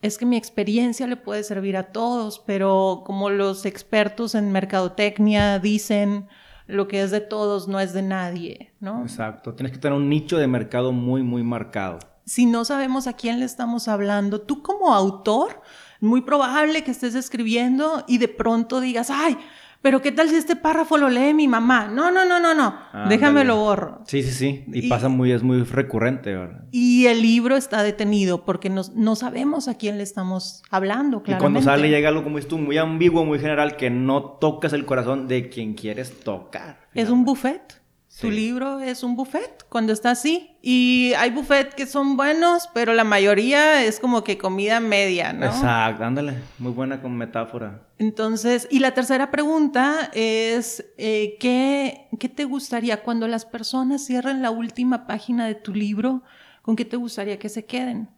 [0.00, 5.58] Es que mi experiencia le puede servir a todos, pero como los expertos en mercadotecnia
[5.58, 6.28] dicen,
[6.68, 9.02] lo que es de todos no es de nadie, ¿no?
[9.02, 11.98] Exacto, tienes que tener un nicho de mercado muy, muy marcado.
[12.24, 15.62] Si no sabemos a quién le estamos hablando, tú como autor,
[16.00, 19.38] muy probable que estés escribiendo y de pronto digas, ay,
[19.80, 21.86] pero ¿qué tal si este párrafo lo lee mi mamá?
[21.86, 22.74] No, no, no, no, no.
[23.08, 24.00] Déjame lo borro.
[24.06, 24.64] Sí, sí, sí.
[24.72, 26.64] Y, pasa muy, es muy recurrente, ¿verdad?
[26.72, 31.38] Y el libro está detenido porque no, no sabemos a quién le estamos hablando, claro.
[31.38, 34.84] Y cuando sale llega algo como esto muy ambiguo, muy general, que no tocas el
[34.84, 36.80] corazón de quien quieres tocar.
[36.94, 37.77] Es un buffet.
[38.20, 40.50] Tu libro es un buffet cuando está así.
[40.60, 45.46] Y hay buffet que son buenos, pero la mayoría es como que comida media, ¿no?
[45.46, 46.34] Exacto, ándale.
[46.58, 47.82] Muy buena con metáfora.
[47.98, 54.42] Entonces, y la tercera pregunta es, eh, ¿qué, ¿qué te gustaría cuando las personas cierren
[54.42, 56.22] la última página de tu libro?
[56.62, 58.08] ¿Con qué te gustaría que se queden?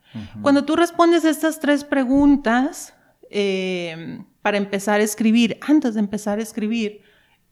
[0.43, 2.95] Cuando tú respondes estas tres preguntas,
[3.31, 7.03] eh, para empezar a escribir, antes de empezar a escribir,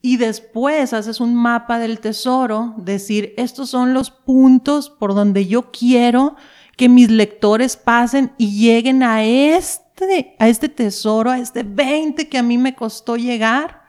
[0.00, 5.70] y después haces un mapa del tesoro, decir, estos son los puntos por donde yo
[5.70, 6.36] quiero
[6.76, 12.38] que mis lectores pasen y lleguen a este, a este tesoro, a este 20 que
[12.38, 13.82] a mí me costó llegar.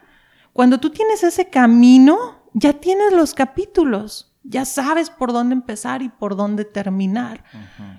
[0.53, 6.09] Cuando tú tienes ese camino, ya tienes los capítulos ya sabes por dónde empezar y
[6.09, 7.43] por dónde terminar.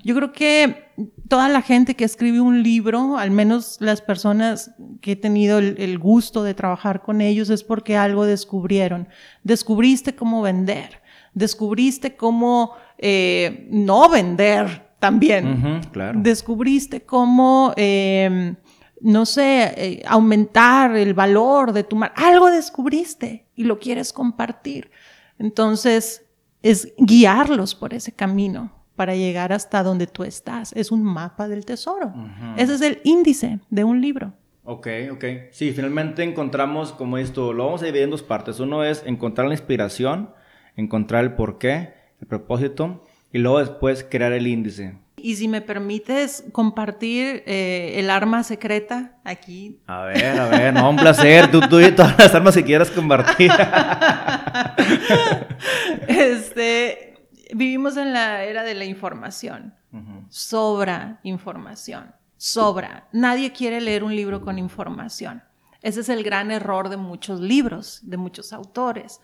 [0.02, 0.90] Yo creo que
[1.28, 5.98] toda la gente que escribe un libro, al menos las personas que he tenido el,
[6.00, 9.08] gusto de trabajar con ellos, es porque algo descubrieron.
[9.44, 11.00] Descubriste cómo vender,
[11.34, 15.82] descubriste cómo eh, no vender también.
[16.16, 17.72] Descubriste cómo...
[17.76, 18.56] Em,
[19.02, 22.22] no sé, eh, aumentar el valor de tu marca.
[22.22, 24.90] Algo descubriste y lo quieres compartir.
[25.38, 26.26] Entonces,
[26.62, 30.72] es guiarlos por ese camino para llegar hasta donde tú estás.
[30.74, 32.12] Es un mapa del tesoro.
[32.56, 34.34] Ese es el índice de un libro.
[34.64, 35.24] Ok, ok.
[35.50, 38.60] Sí, finalmente encontramos, como esto, lo vamos a dividir en dos partes.
[38.60, 40.30] Uno es encontrar la inspiración,
[40.76, 44.98] encontrar el porqué, el propósito, y luego después crear el índice.
[45.22, 49.80] Y si me permites compartir eh, el arma secreta aquí.
[49.86, 51.50] A ver, a ver, no, un placer.
[51.50, 53.50] Tú, tú y todas las armas que quieras compartir.
[56.08, 57.14] este,
[57.54, 59.74] vivimos en la era de la información.
[60.28, 62.14] Sobra información.
[62.36, 63.08] Sobra.
[63.12, 65.42] Nadie quiere leer un libro con información.
[65.82, 69.20] Ese es el gran error de muchos libros, de muchos autores.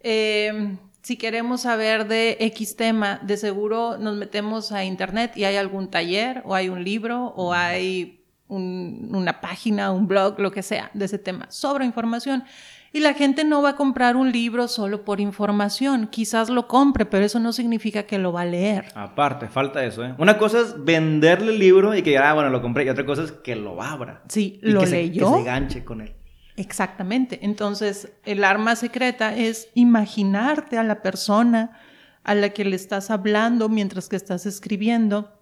[0.00, 0.78] Eh,
[1.08, 5.88] si queremos saber de X tema, de seguro nos metemos a internet y hay algún
[5.88, 11.06] taller o hay un libro o hay una página, un blog, lo que sea, de
[11.06, 11.46] ese tema.
[11.50, 12.44] Sobra información.
[12.92, 16.08] Y la gente no va a comprar un libro solo por información.
[16.08, 18.88] Quizás lo compre, pero eso no significa que lo va a leer.
[18.94, 20.14] Aparte, falta eso, ¿eh?
[20.18, 22.84] Una cosa es venderle el libro y que, ah, bueno, lo compré.
[22.84, 24.20] Y otra cosa es que lo abra.
[24.28, 25.32] Sí, lo que leyó.
[25.32, 26.17] que se ganche con él.
[26.58, 27.38] Exactamente.
[27.42, 31.78] Entonces, el arma secreta es imaginarte a la persona
[32.24, 35.32] a la que le estás hablando mientras que estás escribiendo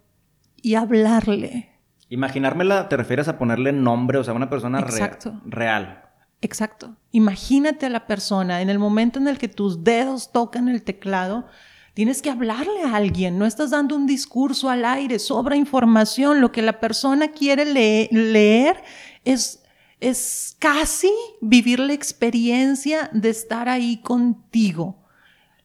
[0.61, 1.71] y hablarle.
[2.09, 6.03] Imaginármela, te refieres a ponerle nombre, o sea, una persona real.
[6.41, 6.95] Exacto.
[7.11, 11.47] Imagínate a la persona en el momento en el que tus dedos tocan el teclado.
[11.95, 16.41] Tienes que hablarle a alguien, no estás dando un discurso al aire, sobra información.
[16.41, 18.83] Lo que la persona quiere leer
[19.25, 19.63] es,
[19.99, 25.03] es casi vivir la experiencia de estar ahí contigo.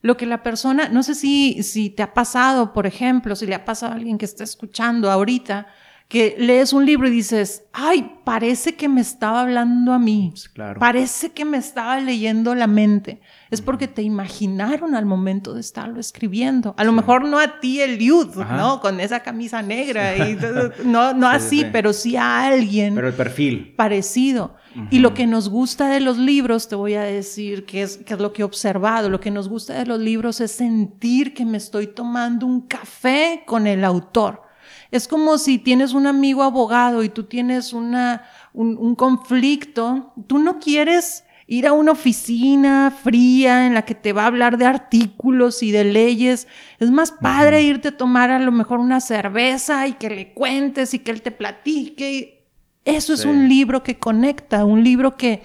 [0.01, 3.55] Lo que la persona, no sé si, si te ha pasado, por ejemplo, si le
[3.55, 5.67] ha pasado a alguien que está escuchando ahorita,
[6.13, 10.79] que lees un libro y dices, ay, parece que me estaba hablando a mí, claro.
[10.79, 13.23] parece que me estaba leyendo la mente.
[13.51, 16.75] Es porque te imaginaron al momento de estarlo escribiendo.
[16.77, 18.83] A lo mejor no a ti, el youth, ¿no?
[18.83, 20.37] Con esa camisa negra, y
[20.85, 22.95] no, no así, pero sí a alguien.
[22.95, 23.73] Pero el perfil.
[23.75, 24.55] Parecido.
[24.91, 28.13] Y lo que nos gusta de los libros, te voy a decir que es, que
[28.13, 31.47] es lo que he observado, lo que nos gusta de los libros es sentir que
[31.47, 34.52] me estoy tomando un café con el autor
[34.93, 40.61] es como si tienes un amigo abogado y tú tienes una, un, conflicto, tú no
[40.61, 45.63] quieres ir a una oficina fría en la que te va a hablar de artículos
[45.63, 46.47] y de leyes.
[46.79, 50.93] Es más padre irte a tomar a lo mejor una cerveza y que le cuentes
[50.93, 52.47] y que él te platique.
[52.85, 55.43] Eso es un libro que conecta, un libro que,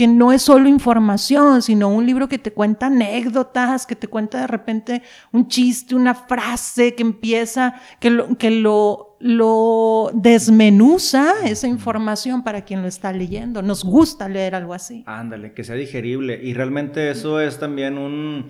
[0.00, 4.40] que no es solo información, sino un libro que te cuenta anécdotas, que te cuenta
[4.40, 11.68] de repente un chiste, una frase que empieza, que lo, que lo, lo desmenuza esa
[11.68, 13.60] información para quien lo está leyendo.
[13.60, 15.04] Nos gusta leer algo así.
[15.04, 16.40] Ándale, que sea digerible.
[16.42, 18.46] Y realmente eso es también un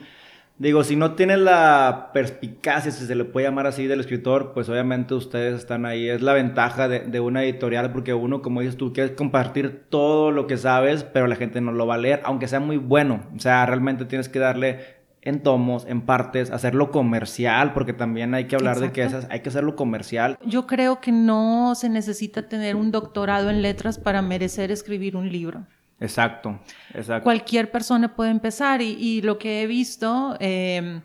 [0.60, 4.68] Digo, si no tiene la perspicacia, si se le puede llamar así, del escritor, pues
[4.68, 6.06] obviamente ustedes están ahí.
[6.06, 10.46] Es la ventaja de, una editorial, porque uno, como dices tú, quieres compartir todo lo
[10.46, 13.22] que sabes, pero la gente no lo va a leer, aunque sea muy bueno.
[13.34, 14.80] O sea, realmente tienes que darle
[15.22, 19.40] en tomos, en partes, hacerlo comercial, porque también hay que hablar de que esas, hay
[19.40, 20.36] que hacerlo comercial.
[20.44, 25.32] Yo creo que no se necesita tener un doctorado en letras para merecer escribir un
[25.32, 25.64] libro.
[26.00, 26.58] Exacto,
[26.94, 27.24] exacto.
[27.24, 31.02] Cualquier persona puede empezar y, lo que he visto em,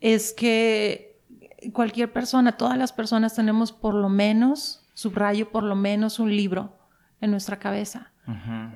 [0.00, 1.20] es que
[1.72, 6.78] cualquier persona, todas las personas tenemos por lo menos, subrayo por lo menos un libro
[7.20, 8.12] en nuestra cabeza.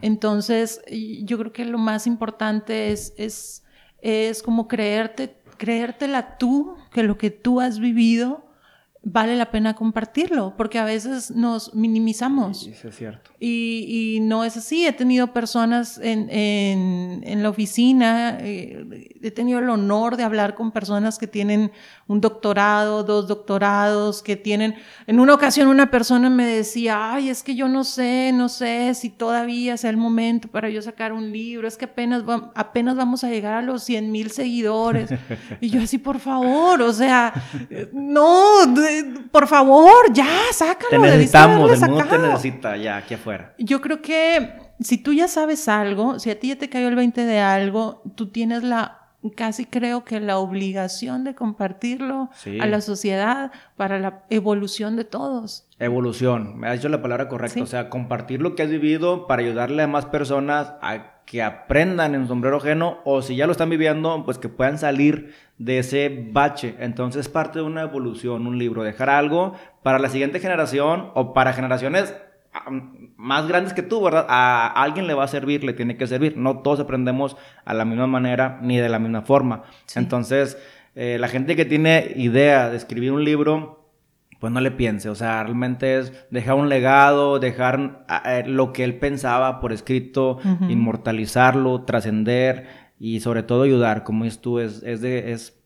[0.01, 0.81] Entonces,
[1.25, 3.65] yo creo que lo más importante es, es,
[4.01, 8.47] es como creerte, creértela tú, que lo que tú has vivido
[9.03, 12.61] vale la pena compartirlo, porque a veces nos minimizamos.
[12.61, 13.32] Sí, eso es cierto.
[13.45, 14.87] Y, y, no es así.
[14.87, 20.55] He tenido personas en, en, en la oficina, eh, he tenido el honor de hablar
[20.55, 21.73] con personas que tienen
[22.07, 24.77] un doctorado, dos doctorados, que tienen...
[25.09, 28.95] En una ocasión una persona me decía, ay, es que yo no sé, no sé
[28.95, 32.23] si todavía sea el momento para yo sacar un libro, es que apenas,
[32.55, 35.11] apenas vamos a llegar a los 100 mil seguidores.
[35.61, 37.33] y yo así, por favor, o sea,
[37.93, 38.39] no,
[39.33, 40.91] por favor, ya, sácalo.
[40.91, 43.32] Te necesitamos, el mundo te necesita ya aquí afuera.
[43.59, 46.97] Yo creo que si tú ya sabes algo, si a ti ya te cayó el
[46.97, 48.99] 20 de algo, tú tienes la
[49.31, 55.69] casi creo que la obligación de compartirlo a la sociedad para la evolución de todos.
[55.79, 59.43] Evolución, me ha dicho la palabra correcta, o sea, compartir lo que has vivido para
[59.43, 63.71] ayudarle a más personas a que aprendan en sombrero ajeno o si ya lo están
[63.71, 66.75] viviendo, pues que puedan salir de ese bache.
[66.81, 71.53] Entonces parte de una evolución, un libro, dejar algo para la siguiente generación o para
[71.53, 72.13] generaciones
[73.23, 74.27] más grandes que tú, ¿verdad?
[74.29, 76.37] A alguien le va a servir, le tiene que servir.
[76.37, 79.63] No todos aprendemos a la misma manera ni de la misma forma.
[79.95, 80.59] Entonces,
[80.97, 83.89] eh, la gente que tiene idea de escribir un libro,
[84.41, 85.09] pues no le piense.
[85.09, 90.41] O sea, realmente es dejar un legado, dejar eh, lo que él pensaba por escrito,
[90.69, 92.67] inmortalizarlo, trascender
[92.99, 94.03] y sobre todo ayudar.
[94.03, 95.63] Como dices tú, es, es, de, es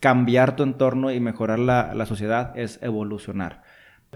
[0.00, 3.62] cambiar tu entorno y mejorar la, la sociedad, es evolucionar.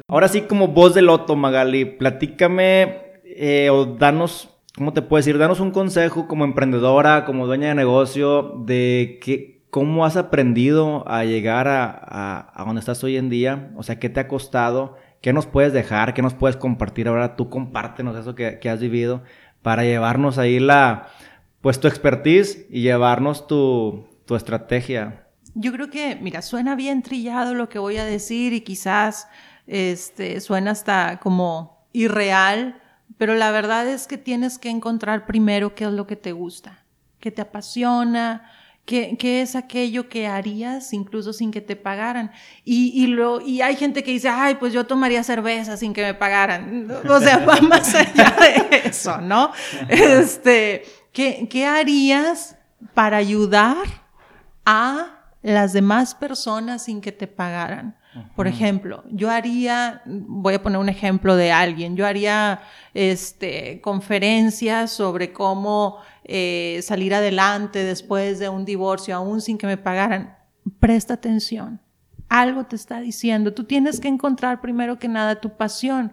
[0.09, 5.38] Ahora sí, como voz del Loto, Magali, platícame eh, o danos, ¿cómo te puedo decir?
[5.38, 11.24] Danos un consejo como emprendedora, como dueña de negocio, de que, cómo has aprendido a
[11.24, 13.72] llegar a, a, donde estás hoy en día.
[13.76, 14.96] O sea, ¿qué te ha costado?
[15.21, 16.14] ¿Qué nos puedes dejar?
[16.14, 17.35] ¿Qué nos puedes compartir ahora?
[17.35, 19.23] Tú compártenos eso que, que has vivido
[19.62, 21.08] para llevarnos ahí la,
[21.60, 25.27] pues tu expertise y llevarnos tu, tu estrategia.
[25.54, 29.29] Yo creo que, mira, suena bien trillado lo que voy a decir y quizás
[29.67, 32.81] este, suena hasta como irreal,
[33.19, 36.85] pero la verdad es que tienes que encontrar primero qué es lo que te gusta,
[37.21, 38.50] qué te apasiona,
[38.85, 42.33] qué, es aquello que harías incluso sin que te pagaran.
[42.65, 46.02] Y, y, lo, y hay gente que dice, ay, pues yo tomaría cerveza sin que
[46.02, 46.88] me pagaran.
[47.08, 49.52] O sea, va más allá de eso, ¿no?
[49.88, 52.56] Este, ¿qué, ¿Qué harías
[52.92, 53.77] para ayudar
[54.65, 57.96] a las demás personas sin que te pagaran?
[58.37, 62.62] Por ejemplo, yo haría, voy a poner un ejemplo de alguien, yo haría
[62.92, 69.77] este, conferencias sobre cómo eh, salir adelante después de un divorcio, aún sin que me
[69.77, 70.37] pagaran.
[70.79, 71.81] Presta atención.
[72.29, 73.52] Algo te está diciendo.
[73.52, 76.12] Tú tienes que encontrar primero que nada tu pasión,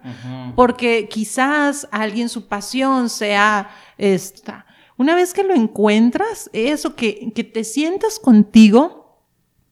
[0.54, 4.66] porque quizás alguien su pasión sea esta.
[4.96, 9.02] Una vez que lo encuentras, eso, que, que te sientas contigo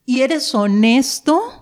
[0.05, 1.60] y eres honesto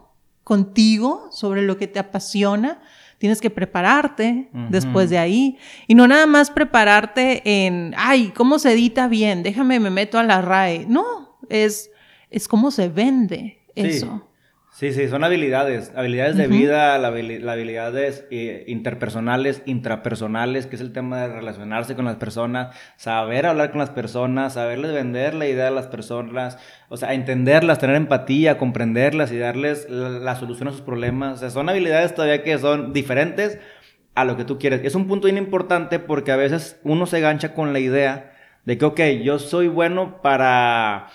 [0.50, 2.82] contigo sobre lo que te apasiona.
[3.20, 5.60] Tienes que prepararte después de ahí.
[5.88, 9.44] Y no nada más prepararte en, ay, ¿cómo se edita bien?
[9.44, 10.88] Déjame, me meto a la RAE.
[10.88, 11.92] No, es,
[12.32, 14.28] es cómo se vende eso.
[14.80, 20.94] Sí, sí, son habilidades, habilidades de vida, las habilidades eh, interpersonales, intrapersonales, que es el
[20.94, 25.68] tema de relacionarse con las personas, saber hablar con las personas, saberles vender la idea
[25.68, 26.58] a las personas,
[26.88, 31.34] o sea, entenderlas, tener empatía, comprenderlas y darles la, solución a sus problemas.
[31.34, 33.60] O sea, son habilidades todavía que son diferentes
[34.16, 34.80] a lo que tú quieres.
[34.86, 38.32] Es un punto bien importante porque a veces uno se gancha con la idea
[38.64, 41.08] de que, ok, yo soy bueno para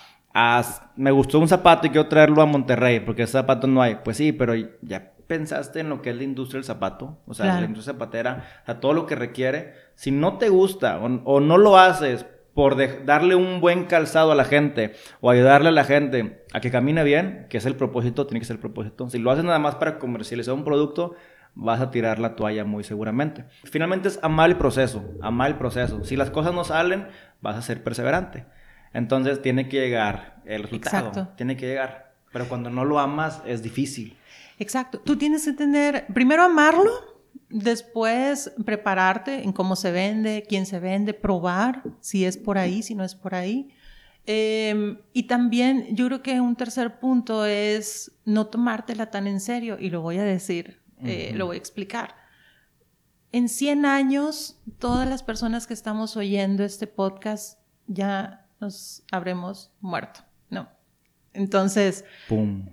[0.97, 3.97] me gustó un zapato y quiero traerlo a Monterrey porque ese zapato no hay.
[4.05, 7.61] Pues sí, pero ya pensaste en lo que es la industria del zapato, o sea,
[7.61, 9.75] la industria zapatera, a todo lo que requiere.
[9.95, 14.45] Si no te gusta o, no lo haces por darle un buen calzado a la
[14.45, 18.41] gente o ayudarle a la gente a que camine bien, que es el propósito, tiene
[18.41, 19.09] que ser el propósito.
[19.11, 21.15] Si lo haces nada más para comercializar un producto,
[21.55, 23.45] vas a tirar la toalla muy seguramente.
[23.65, 26.05] Finalmente es amar el proceso, amar el proceso.
[26.05, 27.09] Si las cosas no salen,
[27.41, 28.47] vas a ser perseverante.
[28.95, 31.09] Entonces tiene que llegar el resultado.
[31.09, 31.33] Exacto.
[31.37, 32.15] Tiene que llegar.
[32.33, 34.17] Pero cuando no lo amas es difícil.
[34.59, 35.01] Exacto.
[35.01, 36.91] Tú tienes que tener, primero amarlo,
[37.51, 42.95] después prepararte en cómo se vende, quién se vende, probar si es por ahí, si
[42.95, 43.69] no es por ahí.
[44.27, 49.77] Em, y también yo creo que un tercer punto es no tomártela tan en serio,
[49.79, 52.15] y lo voy a decir, eh, lo voy a explicar.
[53.33, 60.21] En 100 años, todas las personas que estamos oyendo este podcast ya nos habremos muerto,
[60.51, 60.69] ¿no?
[61.33, 62.05] Entonces,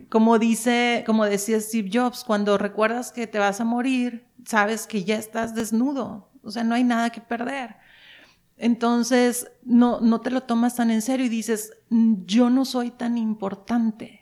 [0.09, 5.03] como dice, como decía Steve Jobs, cuando recuerdas que te vas a morir, sabes que
[5.03, 7.75] ya estás desnudo, o sea, no hay nada que perder.
[8.57, 13.17] Entonces, no, no te lo tomas tan en serio y dices, yo no soy tan
[13.17, 14.20] importante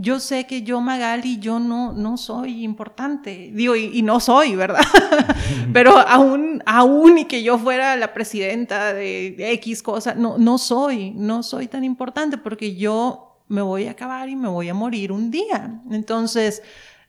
[0.00, 3.50] yo sé que yo, Magali, yo no, no soy importante.
[3.52, 4.80] Digo, y, no soy, ¿verdad?
[5.74, 11.10] Pero aún, aún y que yo fuera la presidenta de, X cosa, no, no soy,
[11.10, 15.12] no soy tan importante porque yo me voy a acabar y me voy a morir
[15.12, 15.82] un día.
[15.90, 16.62] Entonces,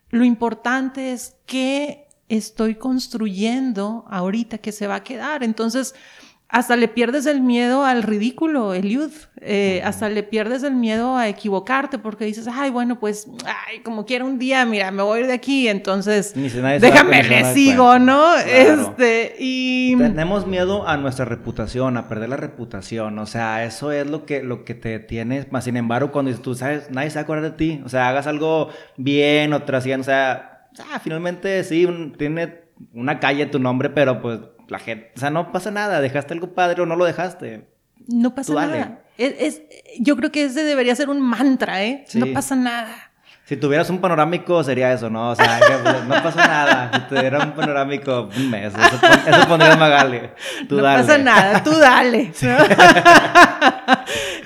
[0.09, 5.45] lo importante es qué estoy construyendo ahorita que se va a quedar.
[5.45, 5.95] Entonces,
[6.51, 9.09] hasta le pierdes el miedo al ridículo, Eliud.
[9.39, 14.05] Eh, hasta le pierdes el miedo a equivocarte porque dices, ay, bueno, pues, ay, como
[14.05, 18.35] quiera un día, mira, me voy a ir de aquí, entonces déjame, le sigo, ¿no?
[18.35, 19.95] Este, y...
[19.95, 24.43] Tenemos miedo a nuestra reputación, a perder la reputación, o sea, eso es lo que,
[24.43, 27.43] lo que te tienes, más sin embargo, cuando tú sabes, nadie se va a acordar
[27.43, 31.87] de ti, o sea, hagas algo bien o trasciendo, o sea, ah, finalmente sí,
[32.17, 32.61] tiene
[32.93, 34.39] una calle tu nombre, pero pues
[34.71, 37.67] la gente, o sea, no pasa nada, dejaste algo padre o no lo dejaste.
[38.07, 39.01] No pasa nada.
[39.17, 39.61] Es,
[39.99, 42.05] yo creo que ese debería ser un mantra, ¿eh?
[42.13, 43.11] No pasa nada.
[43.43, 45.31] Si tuvieras un panorámico sería eso, ¿no?
[45.31, 46.89] O sea, pues, no pasa nada.
[46.93, 48.73] Si tuviera un panorámico, un mes.
[49.27, 50.21] Eso, pondría Magali.
[50.69, 52.31] Tú no pasa nada, tú dale.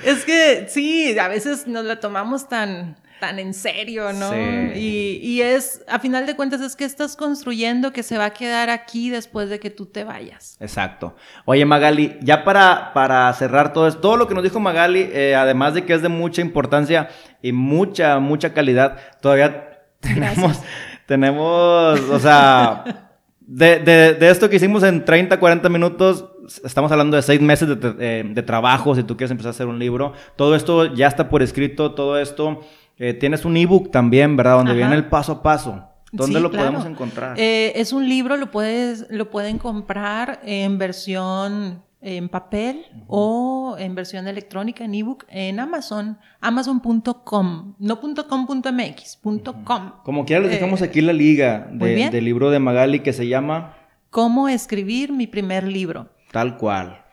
[0.04, 4.34] es que sí, a veces nos la tomamos tan tan en serio, ¿no?
[4.36, 8.30] Y, y, es, a final de cuentas, es que estás construyendo que se va a
[8.30, 10.56] quedar aquí después de que tú te vayas.
[10.60, 11.16] Exacto.
[11.44, 15.34] Oye, Magali, ya para, para cerrar todo esto, todo lo que nos dijo Magali, eh,
[15.34, 17.08] además de que es de mucha importancia
[17.42, 20.60] y mucha, mucha calidad, todavía tenemos,
[21.06, 23.02] tenemos, o sea...
[23.48, 26.24] De, de, de, esto que hicimos en 30, 40 minutos,
[26.64, 29.68] estamos hablando de seis meses de, de, de, trabajo, si tú quieres empezar a hacer
[29.68, 30.14] un libro.
[30.34, 32.62] Todo esto ya está por escrito, todo esto
[32.98, 34.56] eh, tienes un ebook también, ¿verdad?
[34.56, 35.84] Donde viene el paso a paso.
[36.12, 37.38] ¿Dónde lo podemos encontrar?
[37.38, 43.94] Eh, es un libro, lo, puedes, lo pueden comprar en versión en papel o en
[43.94, 49.18] versión electrónica, en ebook, en Amazon, amazon.com, no .com.mx,
[49.64, 49.92] .com.
[50.04, 53.74] Como quiera, les dejamos eh, aquí la liga del libro de Magali que se llama
[54.10, 56.08] cómo escribir mi primer libro.
[56.30, 57.05] Tal cual.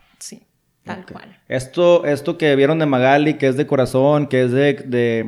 [0.84, 1.38] Tal cual.
[1.48, 4.74] Esto, esto que vieron de Magali, que es de corazón, que es de,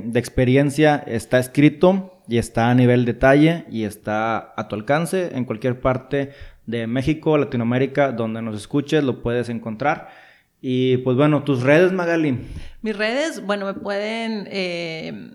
[0.04, 5.44] de experiencia, está escrito y está a nivel detalle y está a tu alcance en
[5.44, 6.32] cualquier parte
[6.66, 10.08] de México, Latinoamérica, donde nos escuches, lo puedes encontrar.
[10.60, 12.38] Y pues bueno, tus redes, Magali.
[12.82, 15.34] Mis redes, bueno, me pueden eh,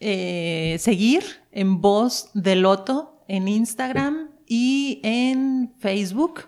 [0.00, 6.42] eh, seguir en Voz de Loto en Instagram y en Facebook.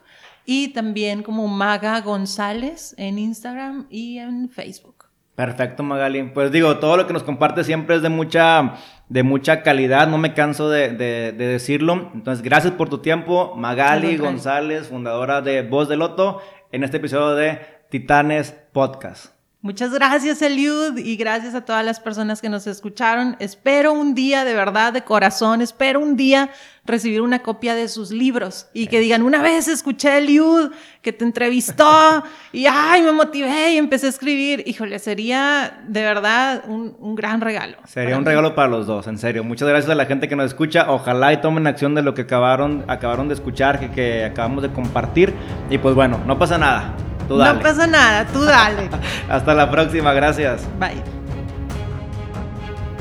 [0.50, 5.04] Y también como Maga González en Instagram y en Facebook.
[5.34, 6.22] Perfecto, Magali.
[6.22, 8.76] Pues digo, todo lo que nos comparte siempre es de mucha,
[9.10, 10.88] de mucha calidad, no me canso de,
[11.34, 12.10] decirlo.
[12.14, 16.40] Entonces, gracias por tu tiempo, Magali González, fundadora de Voz de Loto,
[16.72, 19.38] en este episodio de Titanes Podcast.
[19.60, 23.36] Muchas gracias, Eliud, y gracias a todas las personas que nos escucharon.
[23.40, 26.50] Espero un día, de verdad, de corazón, espero un día
[26.88, 30.70] recibir una copia de sus libros y que digan, una vez escuché a Eliud
[31.02, 34.64] que te entrevistó y, ay, me motivé y empecé a escribir.
[34.66, 37.76] Híjole, sería de verdad un, gran regalo.
[37.84, 39.44] Sería un regalo para los dos, en serio.
[39.44, 40.90] Muchas gracias a la gente que nos escucha.
[40.90, 44.70] Ojalá y tomen acción de lo que acabaron, acabaron de escuchar, que, que acabamos de
[44.70, 45.34] compartir.
[45.70, 46.94] Y pues bueno, no pasa nada.
[47.28, 48.88] No pasa nada, tú dale.
[49.28, 50.66] Hasta la próxima, gracias.
[50.78, 51.17] Bye.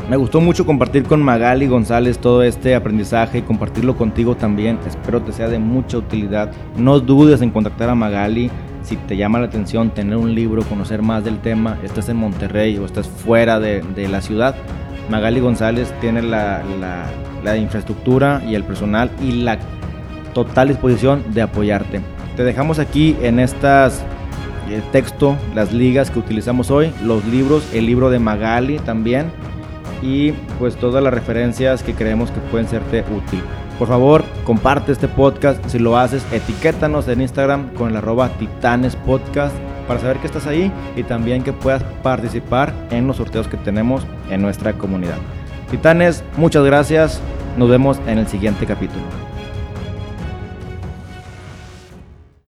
[0.09, 4.79] Me gustó mucho compartir con Magali González todo este aprendizaje y compartirlo contigo también.
[4.87, 6.49] Espero te sea de mucha utilidad.
[6.77, 8.49] No dudes en contactar a Magali
[8.83, 12.77] si te llama la atención tener un libro, conocer más del tema, estás en Monterrey
[12.77, 14.55] o estás fuera de, la ciudad.
[15.09, 16.63] Magali González tiene la,
[17.43, 19.59] la infraestructura y el personal y la
[20.33, 21.99] total disposición de apoyarte.
[22.37, 24.05] Te dejamos aquí en estas
[24.71, 29.31] el texto, las ligas que utilizamos hoy, los libros, el libro de Magali también
[30.01, 33.41] y pues todas las referencias que creemos que pueden serte útil.
[33.79, 35.63] Por favor, comparte este podcast.
[35.67, 39.55] Si lo haces, etiquétanos en Instagram con el arroba Titanes Podcast
[39.87, 44.05] para saber que estás ahí y también que puedas participar en los sorteos que tenemos
[44.29, 45.17] en nuestra comunidad.
[45.69, 47.21] Titanes, muchas gracias.
[47.57, 49.26] Nos vemos en el siguiente capítulo.